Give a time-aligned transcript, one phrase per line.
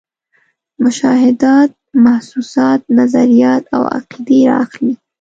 [0.83, 1.71] مشاهدات،
[2.05, 4.93] محسوسات، نظریات او عقیدې را اخلي.